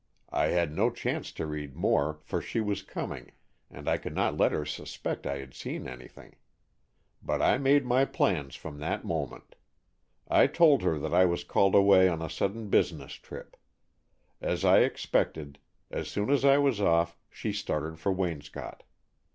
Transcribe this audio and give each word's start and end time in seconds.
I 0.31 0.47
had 0.47 0.73
no 0.75 0.89
chance 0.89 1.31
to 1.33 1.45
read 1.45 1.75
more, 1.75 2.17
for 2.23 2.41
she 2.41 2.59
was 2.59 2.81
coming, 2.81 3.33
and 3.69 3.87
I 3.87 3.97
could 3.97 4.15
not 4.15 4.35
let 4.35 4.51
her 4.51 4.65
suspect 4.65 5.27
I 5.27 5.37
had 5.37 5.53
seen 5.53 5.87
anything. 5.87 6.37
But 7.21 7.39
I 7.39 7.59
made 7.59 7.85
my 7.85 8.05
plans 8.05 8.55
from 8.55 8.79
that 8.79 9.05
moment. 9.05 9.53
I 10.27 10.47
told 10.47 10.81
her 10.81 10.97
that 10.97 11.13
I 11.13 11.25
was 11.25 11.43
called 11.43 11.75
away 11.75 12.07
on 12.09 12.19
a 12.23 12.31
sudden 12.31 12.67
business 12.69 13.13
trip. 13.13 13.55
As 14.41 14.65
I 14.65 14.79
expected, 14.79 15.59
as 15.91 16.07
soon 16.09 16.31
as 16.31 16.43
I 16.43 16.57
was 16.57 16.81
off, 16.81 17.15
she 17.29 17.53
started 17.53 17.99
for 17.99 18.11
Waynscott. 18.11 18.81